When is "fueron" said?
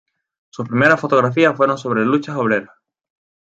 1.55-1.77